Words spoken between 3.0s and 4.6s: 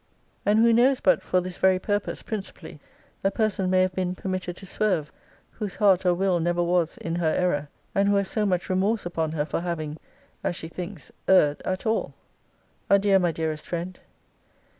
a person may have been permitted